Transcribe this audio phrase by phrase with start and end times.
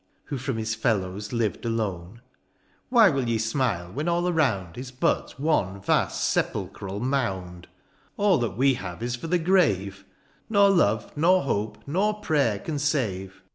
[0.23, 2.27] Who from his fellows lived alone, ^'
[2.89, 7.69] Why will ye smile when all aroimd ^^ Is but one vast sepulchral mound;^^
[8.17, 10.03] All that we have is for the grave,"
[10.49, 13.43] Nor love, nor hope, nor prayer, can save.